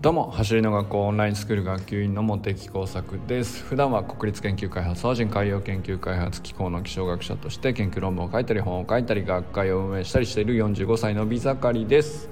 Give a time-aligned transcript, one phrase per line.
[0.00, 3.62] どうも走りの学校オンラインスクール学級委員の茂木耕作です。
[3.62, 12.30] 普段は国立研究開発法人海洋研究開発機構の気象学者として研究論文を書いたり本を書いたり学会を運営したりしている45歳の美盛りです。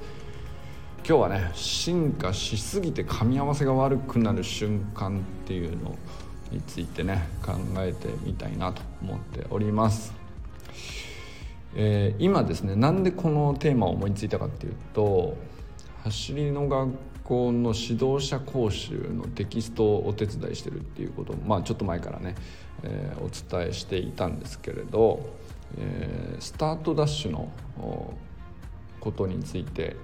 [1.07, 5.95] 今日はね進化しすぎて噛み合わせが悪くなる瞬間っていうの
[6.51, 10.15] についてね考えてみたいなと思っております。
[11.77, 15.37] えー、今ですねなんでこのテーマを思いついたかっていうと
[16.05, 16.93] 走りの学
[17.29, 22.35] 校の指導者講習のテキストをお手伝いしてるっていうことを、まあ、ちょっと前からね、
[22.83, 25.29] えー、お伝えしていたんですけれど、
[25.77, 27.53] えー、スタートダッシュの
[28.99, 29.97] ことについて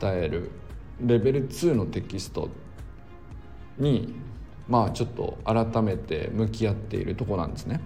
[0.00, 0.52] 伝える
[1.00, 2.48] レベル2のテキスト
[3.78, 4.14] に
[4.68, 7.80] まあちょっと改めて向き合っているとこなんですね。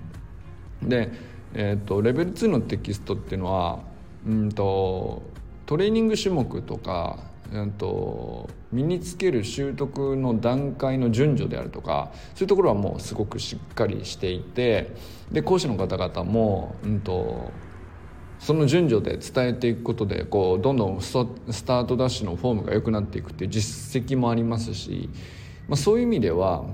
[0.82, 1.10] で
[1.54, 3.78] えーと、レベル2のテキストっていうのは
[4.26, 5.22] うんと
[5.64, 7.18] トレーニング種目とか、
[7.52, 14.94] うんと、身につける習得の段階の順序であるとかそういうところはもうすごくしっかりしていて
[15.30, 17.52] で講師の方々も、うんと、
[18.38, 25.08] その順序で伝えていくことでこうどんどんスタートダッシュのフォームが良くなっていくっていう実績もありますし、
[25.68, 26.64] まあ、そういう意味では、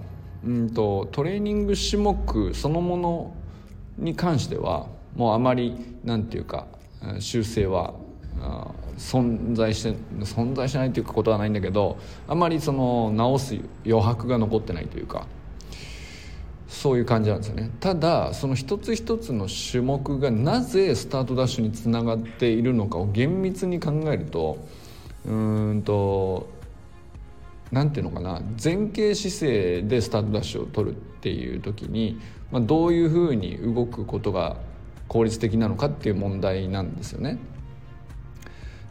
[0.44, 3.36] うんとトレーニング種目そのもの
[3.98, 6.66] に関してはもうあまりなんていうか
[7.20, 7.94] 修正は
[8.98, 11.98] 存在して存在しないということはないんだけど
[12.28, 15.26] あまりその直す余白が残ってないというか
[16.68, 24.58] そういう感じなんですよねただその一つ一つの種目がなぜスタートダッシュにつながっているのかを厳密に考えると
[25.26, 26.48] うんと
[27.70, 32.20] 何ていうのかな前傾姿勢でスタートダッシュを取るっていう時に、
[32.50, 34.56] まあ、どういうふうに動くことが
[35.08, 37.38] 効率的なのかっていう問題なんですよね。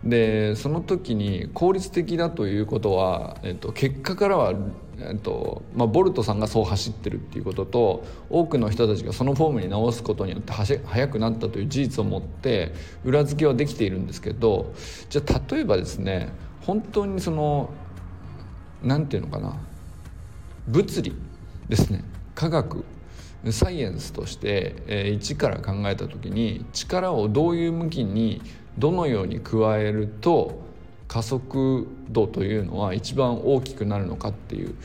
[0.03, 4.53] でその時に効率的だということは、えっと、結果からは、
[4.99, 12.73] えっとまあ、ボルトさんがそう走ってるっていうことと多くの人たちがそのフォームに直すことによって速くなったという事実を持って
[13.05, 14.73] 裏付けはできているんですけど
[15.09, 16.29] じゃあ例えばですね
[16.61, 17.69] 本当にその
[18.81, 19.55] 何て言うのかな
[20.67, 21.15] 物理
[21.69, 22.03] ですね
[22.33, 22.83] 科学
[23.51, 28.41] サイエンスとして、えー、一から考えた時に力をどういう向きに
[28.77, 30.61] どのように加えると
[31.07, 34.75] 加速度というのは一番大きくなるのかっていう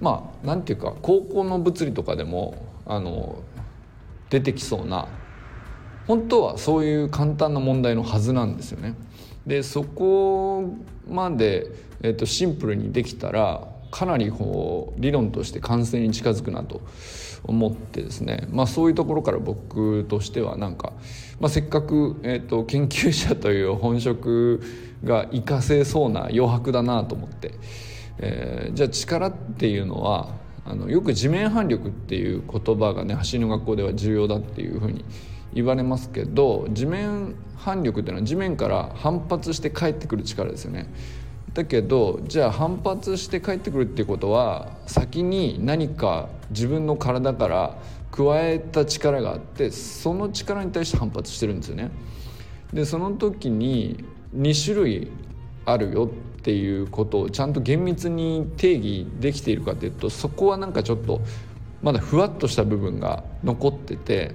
[0.00, 3.38] まあ何て言うか高校の物理とかでもあの
[4.30, 5.08] 出てきそうな
[6.06, 8.94] 本当はそういう簡単な問題のはずなんですよね。
[9.46, 10.74] でそこ
[11.08, 11.66] まで、
[12.02, 16.80] えーと、シンプルにできたらかなりこう理論として完成に近づくなと
[17.44, 20.92] 思ってですね、まあ、そういうところから僕としてはなんか、
[21.40, 24.62] まあ、せっかく、えーと、研究者という本職
[25.04, 27.54] が活かせそうな余白だなと思って、
[28.18, 30.34] えー、じゃあ力っていうのは
[30.64, 35.04] あのよく地面反力っていう言葉がね走りの学校では重要だっていうふうに
[35.52, 40.86] 言われますけど地面反力っていうのは地面から反発して帰ってくる力ですよね。
[41.54, 47.78] だけどじゃあ反発して帰ってくるっていうことは先に何か自分の体から
[48.10, 51.90] 加えた力があってその力に対して反発してるんですよね。
[52.72, 54.04] でその時に
[54.36, 55.12] 2種類
[55.64, 61.20] あるよっていうことをちゃんと厳密に定義できているかっていうとそこはなんかちょっと
[61.82, 64.34] まだふわっとした部分が残ってて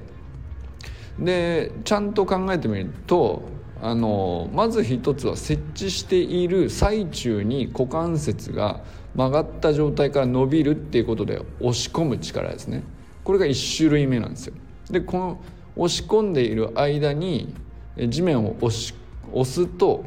[1.20, 3.44] でちゃんと考えてみると
[3.82, 8.82] あのまず一つは設置している最中に股関節が
[9.16, 12.84] 曲がった状態から伸びるっていうことで押し込む力ですね。
[13.24, 14.54] これが1種類目なんですよ。
[14.90, 15.42] でこの
[15.76, 17.54] 押し込んでいる間に
[18.08, 18.94] 地面を押し
[19.32, 20.04] 押すと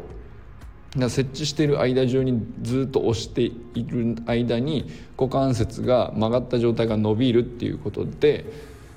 [0.94, 3.54] 設置している間中にずっと押してい
[3.86, 8.44] る間に股関節が曲がった状態が伸びるっていうことで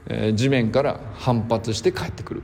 [0.07, 2.44] え地面から反発して帰ってくる。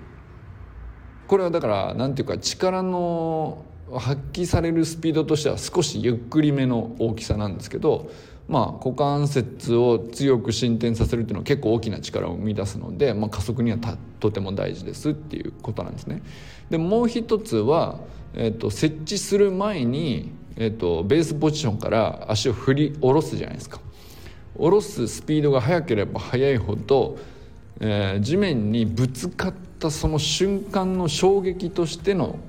[1.31, 8.11] これはだから何ていうか力の発揮されるスピードとしては少しゆっくりめの大きさなんですけど
[8.49, 13.77] まあ股関節を強く進展させるっていうのは結構大きな力を生み出すので、まあ、加速には
[14.19, 16.21] とても大事ですっていうことなんですね。
[16.69, 18.01] でもう一つは、
[18.33, 23.79] えーと、設置する前に、えーとベースポジションから足を振り下ろすじゃないですか。
[24.57, 27.17] 下ろすスピードが速ければ速いほど
[27.79, 32.39] えー、地面にぶつかったその瞬間の衝撃としての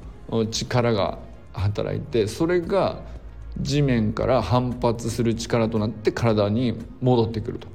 [0.50, 1.18] 力が
[1.52, 3.00] 働いてそれが
[3.58, 7.68] 地面から反発する力となって体に戻ってくると。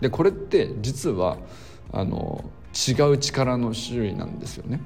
[0.00, 1.38] でこれって実は
[1.92, 2.44] あの
[2.74, 4.80] 違う力の種類なんですよね。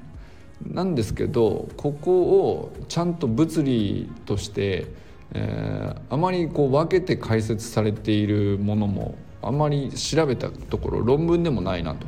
[0.65, 4.87] なんですけどここをちゃんと物理として
[5.33, 9.15] えー、あまりこう分けて解説されているものも
[9.47, 12.05] あんまり調べたところ論文でもないなと。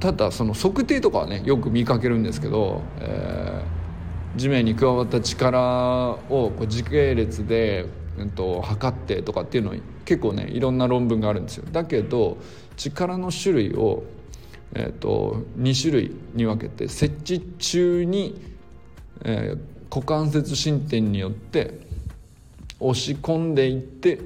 [0.00, 7.86] ただその測定とかはねよく見かけるんですけど、えー、地面に加わった力をこう時系列で、
[8.16, 9.74] うん、と測ってとかっていうの
[10.04, 11.64] 結構ねいろんな論文があるんですよ。
[11.72, 12.38] だけど
[12.76, 14.04] 力の種類を、
[14.74, 18.40] えーと、2種類に分けて設置中に、
[19.24, 19.58] えー、
[19.94, 21.80] 股関節伸展によって
[22.80, 24.20] 押し込んでいって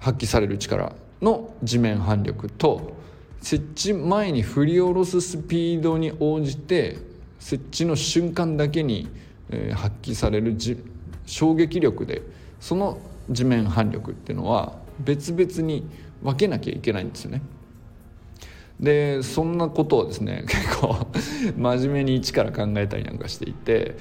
[0.00, 0.92] 発揮される力
[1.22, 2.96] の地面反力と
[3.40, 6.98] 設置前に振り下ろすスピードに応じて
[7.38, 9.08] 設置の瞬間だけに、
[9.74, 10.56] 発揮される
[11.26, 12.22] 衝撃力で
[12.60, 12.98] その
[13.28, 15.84] 地面反力っていうのは別々に
[16.22, 17.42] 分けなきゃいけないんですよね。
[18.78, 21.06] でそんなことをですね 結構
[21.56, 23.96] 真面目に一から考えたりなんかしていて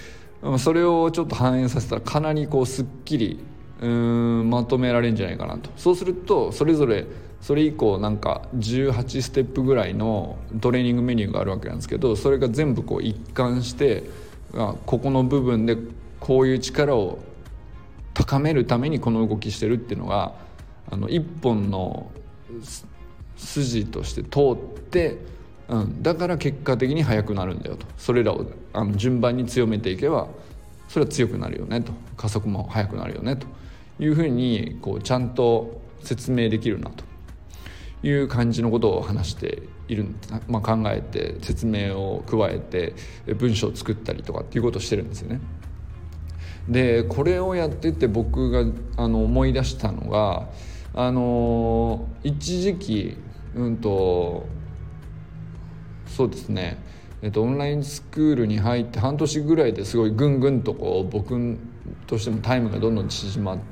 [0.59, 3.39] それをちょっと反映させたらかなりこうすっきり
[3.81, 5.69] うんまとめられるんじゃないかなと。
[5.77, 7.05] そうするとそれぞれ
[7.41, 14.03] それ以降なんか18ステップぐらいのトレーニングメニューがあるわけなんですけどそれが全部こう一貫して
[14.85, 15.77] ここの部分で
[16.19, 17.19] こういう力を
[18.13, 20.33] 高めるためにこの動きしてるっていうのが
[20.91, 22.11] あの一本の
[23.37, 25.17] 筋として通って、
[25.69, 27.85] うん、だから結果的に速くなるんだよと。
[27.97, 30.27] それらをあの順番に強めていけば
[30.89, 31.93] それは強くなるよねと。
[32.17, 33.47] 加速も速くなるよねと。
[33.99, 37.03] いうふうにこうちゃんと説明できるなと
[38.01, 40.07] いう感じのことを話している、
[40.47, 42.95] まあ、考えて説明を加えて
[43.35, 45.39] 文章を作ったりとかっていうことをしてるんですよね。
[46.67, 48.63] でこれをやってて僕が
[48.97, 50.49] あの思い出したのが
[50.93, 53.17] あの一時期
[53.55, 54.45] うんと
[56.05, 56.77] そうですね
[57.21, 61.57] えっと、オンラインスクールに入って半年ぐらいですごいぐんぐんとこう僕
[62.07, 63.63] としてもタイムがどんどん縮まって、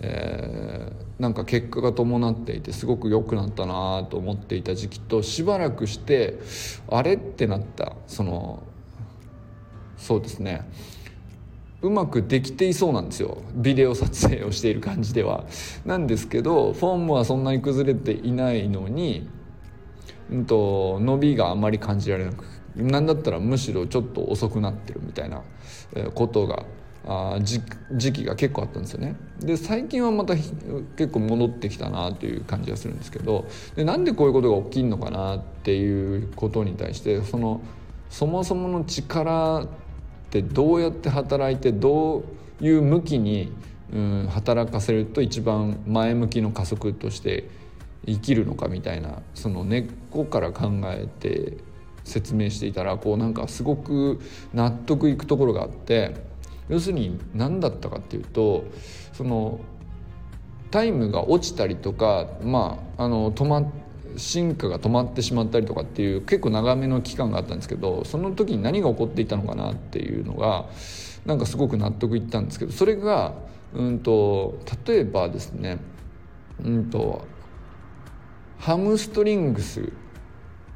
[0.00, 6.38] えー、なんか結果が伴っていてすごく良くなったなと思っていた時期としばらくして
[6.88, 7.94] あれってなった。
[8.06, 8.62] その
[9.96, 10.68] そうですね。
[11.80, 13.38] うまくできていそうなんですよ。
[13.54, 15.44] ビデオ撮影をしている感じでは。
[15.84, 19.28] なんですけどフォームはそんなに崩れていないのに
[20.30, 22.44] うんと、伸びがあまり感じられなく
[22.76, 25.42] なんだったらむしろちょっと遅くなってるみたいな
[26.14, 26.64] ことが
[27.10, 29.16] あ時期が結構あったんですよね。
[29.40, 33.46] で最近はまた結構戻ってきたなという感じがするんですけど
[33.76, 37.62] でなんでこういうことが起きるのかなっていうことに対してその
[38.10, 39.68] そもそもの力っ
[40.30, 42.24] てどうやって働いてど
[42.60, 43.52] ういう向きに、
[43.90, 47.48] うん、働かせると一番前向きの加速として
[48.06, 51.56] 生きるのかみたいなその根っこから考えて
[52.04, 54.20] 説明していたらこうなんかすごく
[54.52, 56.27] 納得いくところがあって
[56.68, 58.64] 要するに何だったかっていうと
[59.12, 59.60] その
[60.70, 63.72] タイムが落ちたりとかまああの止ま
[64.16, 70.66] 進化が止まってしまったりとかっていう結構長めの期間があったんですけどその時に何が起こっていたのかなっていうのが
[71.24, 73.34] なんかすごく納得いったんですけどそれが
[73.74, 75.78] うんと例えばですね
[76.64, 77.26] うんと
[78.58, 79.84] ハムストリングスっ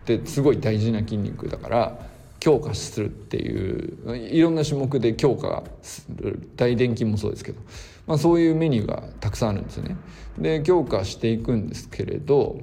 [0.04, 1.98] てすごい大事な筋肉だから
[2.42, 7.60] 強化するっていういろんな種目で強化する大臀筋もそうですけど、
[8.04, 9.96] まあ、そういうメニューがたくさんあるんですよね。
[10.36, 12.60] で強化していくんですけれど、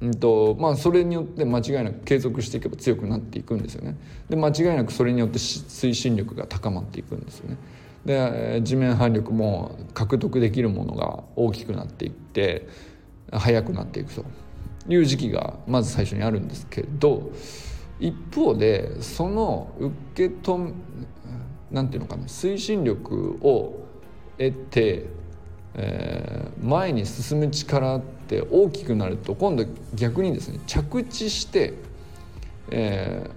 [0.00, 3.94] うんとまあ、それによって間違いなく継続していけば強くなっていくんですよね。
[4.30, 7.58] で間違いなくそれによって推進力が高まっていくんですよね。
[8.06, 12.66] で地面反力も獲得できるものが大きくなっていって
[13.30, 14.24] 速くなっていくと
[14.88, 17.30] いう時期がまず最初にあるんですけど
[18.00, 20.72] 一方でその受け止め
[21.70, 23.86] なんていうのかな推進力を
[24.38, 25.06] 得て、
[25.74, 31.74] えー、前に進む力って大きくなると今度逆にですね着地して、
[32.70, 33.28] え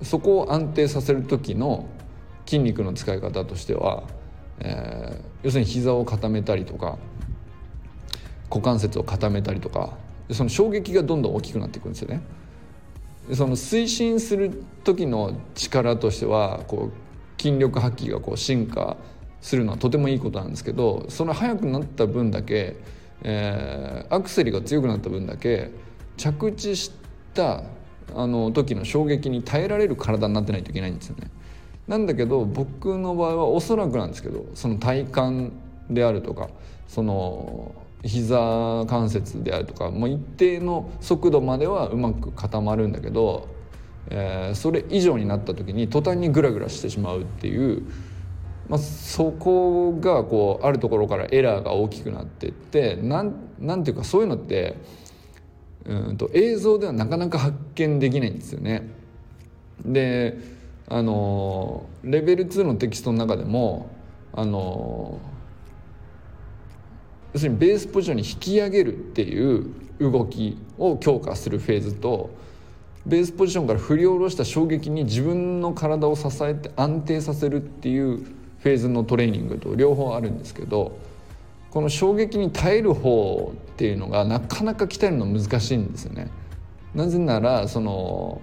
[0.00, 1.88] ー、そこを安定させる時の
[2.44, 4.04] 筋肉の使い方としては、
[4.60, 6.98] えー、要するに膝を固めたりとか
[8.48, 9.96] 股関節を固めたりとか
[10.30, 12.20] その衝撃がどんどん大きくなっていくんですよね。
[13.32, 18.96] その推進する時の力としてはこう筋力発揮がこう進化
[19.40, 22.76] するのはとてもいいことなんですけどその速くなった分だけ、
[23.22, 25.70] えー、アクセルが強くなった分だけ
[26.16, 26.92] 着地し
[27.34, 27.62] た
[28.14, 31.30] あの時の衝撃に耐えられる体になってないといけないんですよね。
[31.88, 35.52] なんだけど僕の場合はおそらくなんですけどその体幹
[35.90, 36.48] であるとか
[36.88, 37.74] その
[38.06, 43.48] 膝関節であるとかもう一定の速度まではうまく固まるんだけど、
[44.08, 47.82] えー、それ以上になった時に途端にグラグラしてしまうっていう
[48.68, 54.76] まあ、そこがこうあるところからエラーが大きくなってってなんなんていうかそういうのって
[55.84, 58.88] うんと映像ではなかなか発見できないんですよね。
[59.84, 60.36] で
[60.88, 63.90] あのレベル2のテキストの中でも
[64.32, 65.20] あの
[67.36, 72.30] 要するにベースポジションに引き上げるっていう動きを強化するフェーズと
[73.04, 80.96] ベースポジションから振り下ろした衝撃に自分の体を支えて安定させるっていうフェーズのトレーニングと両方あるんですけど
[81.68, 86.30] この衝撃に耐える方っていうのがなかなか鍛えるの難しいんですよね。
[86.94, 88.40] なぜならその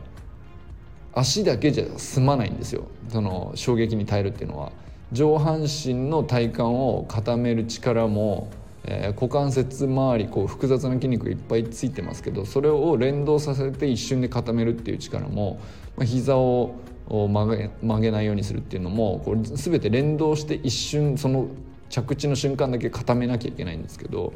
[1.15, 4.71] 足だけじゃ済まないんですよその衝撃に耐えるっていうのは
[5.11, 8.49] 上半身の体幹を固める力も、
[8.85, 15.59] えー、股関節周りこう複雑な筋肉がいっぱいついてますけどそれを連動させて一瞬で固めるっていう力も、
[15.95, 16.75] まあ、膝を
[17.07, 21.47] 曲げ曲げないようにするっていうのもこれ全て連動して一瞬その
[21.89, 24.33] 着地の瞬間だけ固めなきゃいけないんですけど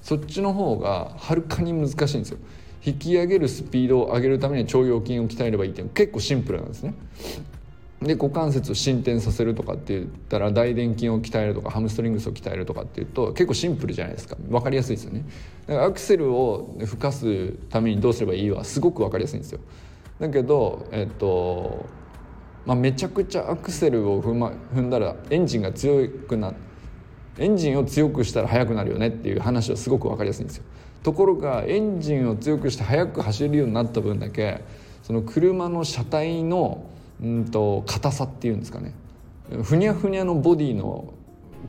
[0.00, 2.38] そっちの方がはるかに難しいんですよ。
[2.84, 6.94] 引き上げるスピードを上げるためには腸腰筋を鍛えればいいっていうのは結構シンプルなんですね。
[8.04, 14.36] で股関節を伸展させるとかって言ったら大臀筋を鍛えるとかハムストリングスを鍛えるとかっていうと結構シンプルじゃないですか。
[14.48, 15.24] 分かりやすいですよね。
[15.66, 19.60] だからアクセルを吹かすためにどうすればいいはすごく分かりやすいんですよ。
[20.20, 21.86] だけどえっと
[22.66, 26.54] まあ、めちゃくちゃアクセルを踏,、ま、踏んだらエンジンが強くな
[27.38, 30.64] エンジンを強くしたら速くなるよねっていう話はすごく分かりやすいんですよ。
[31.02, 34.64] ところがエンジンを強くして速く走れるようになった分だけ
[35.02, 36.86] その車の車体の
[37.22, 38.94] うんと硬さっていうんですかね
[39.62, 41.12] ふにゃふにゃのボディの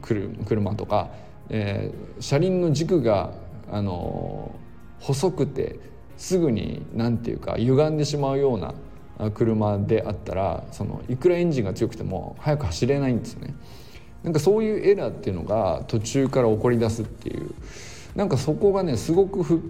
[0.02, 1.10] 車とか、
[1.50, 3.34] えー、車輪の軸が
[3.72, 4.56] あの
[5.00, 5.80] 細くて
[6.18, 8.74] すぐに何て言うか歪んでしまうような
[9.32, 13.54] 車であったらそのいくらエンジンが強くても速く走れないんですよね。
[14.24, 17.52] なんかそういうエラーっていうのが途中から起こり出すっていう
[18.16, 19.62] なんかそこがねすごくふ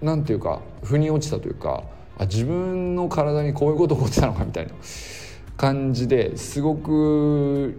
[0.00, 1.84] なんていうか腑に落ちたというか
[2.18, 4.72] あ自分の体にこういうこと起こってたのかみたいな
[5.56, 7.76] 感じですごく、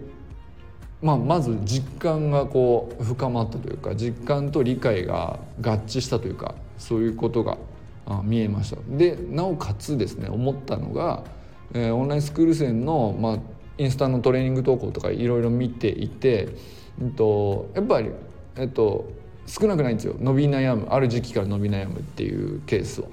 [1.02, 7.58] まあ、まず実感がこう深まったというか実感と理解が合致したというかそういうことが
[8.22, 11.22] 見えましたでなおかつですね思ったのが、
[11.72, 13.38] えー、オンラインスクール生の、まあ、
[13.78, 16.48] インスタのトレーニング投稿とかいろいろ見ていて、
[17.00, 18.10] えっと、やっぱり、
[18.56, 19.06] えっと、
[19.46, 23.08] 少なくないんですよ伸び悩むある時期から伸び悩むっていうケースは。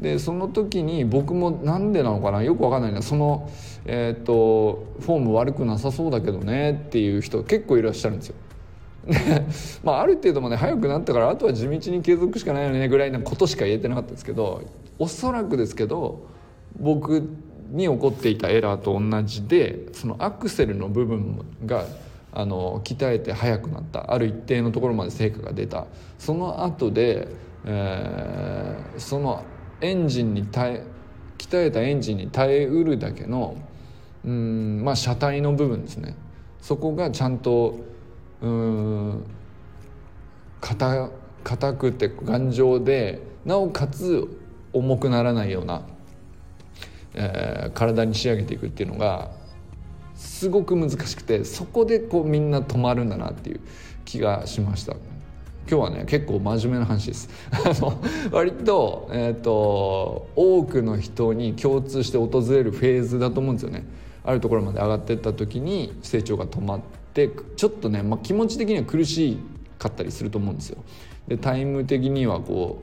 [0.00, 3.02] でその時に僕もなんでなのかなよく分かんないな。
[3.02, 3.50] その、
[3.84, 8.34] えーと、フォーム悪くなさそうだけどねっていう人結構いらっしゃるんですよ。
[9.82, 14.62] まあ、ある程度まで早くなったからあとは地道に継続しかないよねぐらいなことしか言えてなかったですけど
[14.98, 16.26] おそらくですけど
[16.78, 17.26] 僕
[17.70, 21.86] に起こっていたエラーと同じでそのアクセルの部分が
[22.32, 24.12] あの鍛えて速くなった。
[24.12, 25.86] ある一定のところまで成果が出た。
[26.18, 27.28] その後で、
[27.64, 29.42] えー、その
[29.80, 30.84] エンジンに耐え
[31.38, 33.56] 鍛えたエンジンに耐えうるだけの
[34.24, 36.16] うんまあ車体の部分ですね
[36.60, 37.78] そこがちゃんと
[38.40, 39.24] うん
[40.60, 41.10] 硬
[41.44, 44.26] 硬くて頑丈でなおかつ
[44.72, 45.82] 重くならないような、
[47.14, 49.30] えー、体に仕上げていくっていうのが
[50.14, 53.60] すごく難しくてそこでこうみんな止まるんだなっていう
[54.04, 54.94] 気がしました。
[55.70, 57.28] 今日はね結構真面目な話です。
[58.32, 63.84] 割と,、えーと、多くの人に共通して訪れるフェーズだと思うんですよね。
[64.24, 66.80] あるところまで上がってった時に成長が止まっ
[67.14, 69.38] てちょっとね、まあ、気持ち的には苦し
[69.78, 70.78] かったりすると思うんですよ。
[71.28, 72.82] でタイム的にはこ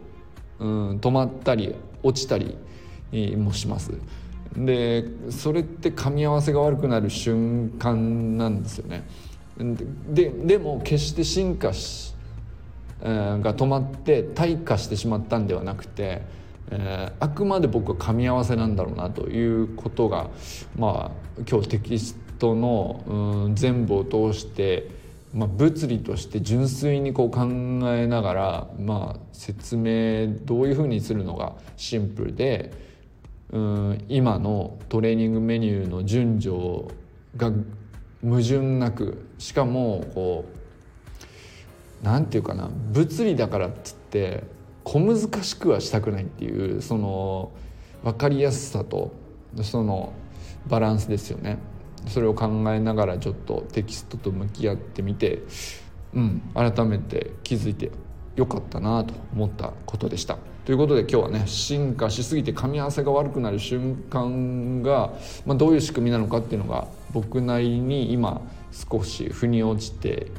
[0.60, 2.56] う、うん、止まったり落ちたり
[3.38, 3.92] もします。
[4.56, 9.08] でそれって噛み合わせが悪くなる瞬間なんですよね。
[10.10, 12.15] ででも決して進化し、
[13.02, 16.22] が止まって退化してしまったんではなくて、
[16.72, 20.30] えー、あくまで僕は噛み合わせなんだろうなということが
[20.78, 27.44] まあ今日テキストの、うん、全部を通してまあ、物理として純粋にこう考
[27.94, 32.72] えながら、まあ、説明どういうふうにするのがシンプルで
[33.52, 36.58] うん今のトレーニングメニューの順序
[37.36, 37.52] が
[38.24, 40.46] 矛盾なくしかもこ
[42.02, 44.44] うなんていうかな物理だからっつって
[44.84, 47.52] 小難しくはしたくないっていうその
[48.04, 49.12] 分かりやすさと
[49.64, 50.14] その
[50.68, 51.58] バランスですよね。
[52.08, 55.42] それを考えながらちょっとテキストと向き合ってみて、
[56.14, 57.90] うん、改めて気づいて
[58.36, 60.38] よかったなと思ったことでした。
[60.66, 65.14] ということで今日はね進化しすぎて噛み合わせが悪くなる瞬間が、
[65.46, 70.32] まあ、どういう仕組みなのかっていうのが僕なりに今少し腑に落ちて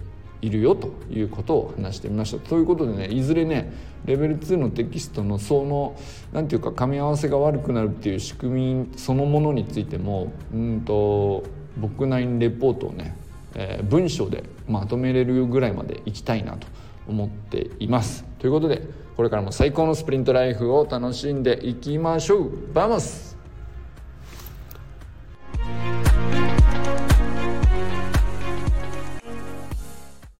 [0.42, 2.38] いるよということを話してみました。
[2.38, 3.72] ということでねいずれね
[4.04, 5.96] レベル2のテキストのその
[6.32, 11.44] 何て言うか噛み合わせが悪くなるっていう仕組みそのものについてもうんと
[11.76, 13.16] 僕なりにレポートをね、
[13.54, 16.66] えー、文章でまとめれるぐらいまでいきたいなと
[17.08, 18.24] 思っています。
[18.38, 18.82] ということで
[19.16, 22.72] これからも最高のスプリントライフを楽しんでいきましょう。
[22.72, 23.35] vamos